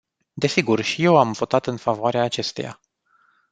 Desigur, 0.33 0.81
și 0.81 1.03
eu 1.03 1.17
am 1.17 1.31
votat 1.31 1.65
în 1.67 1.77
favoarea 1.77 2.23
acesteia. 2.23 2.79